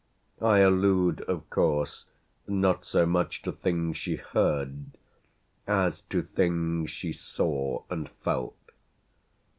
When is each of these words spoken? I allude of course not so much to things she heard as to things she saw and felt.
I 0.41 0.61
allude 0.61 1.21
of 1.27 1.47
course 1.51 2.05
not 2.47 2.85
so 2.85 3.05
much 3.05 3.43
to 3.43 3.51
things 3.51 3.99
she 3.99 4.15
heard 4.15 4.97
as 5.67 6.01
to 6.09 6.23
things 6.23 6.89
she 6.89 7.13
saw 7.13 7.83
and 7.87 8.09
felt. 8.09 8.57